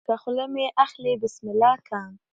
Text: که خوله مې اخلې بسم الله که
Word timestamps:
که 0.07 0.13
خوله 0.21 0.45
مې 0.53 0.65
اخلې 0.85 1.11
بسم 1.21 1.45
الله 1.51 1.75
که 1.87 1.99